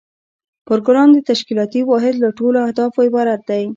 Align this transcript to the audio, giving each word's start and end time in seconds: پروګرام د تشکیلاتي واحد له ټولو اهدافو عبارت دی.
پروګرام 0.67 1.09
د 1.13 1.17
تشکیلاتي 1.29 1.81
واحد 1.89 2.15
له 2.23 2.29
ټولو 2.39 2.57
اهدافو 2.65 2.99
عبارت 3.07 3.41
دی. 3.49 3.63